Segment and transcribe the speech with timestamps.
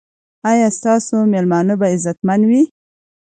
[0.51, 2.61] ایا ستاسو میلمانه به عزتمن وي؟